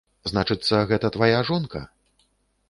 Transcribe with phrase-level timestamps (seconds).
[0.31, 1.85] Значыцца, гэта твая жонка?